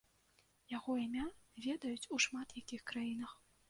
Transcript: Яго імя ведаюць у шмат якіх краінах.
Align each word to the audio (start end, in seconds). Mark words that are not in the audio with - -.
Яго 0.77 0.95
імя 1.05 1.27
ведаюць 1.69 2.09
у 2.19 2.23
шмат 2.29 2.61
якіх 2.65 2.81
краінах. 2.93 3.43